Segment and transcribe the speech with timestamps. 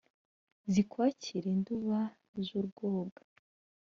[0.71, 1.99] Zimwakire induba
[2.45, 3.21] z'urwoga.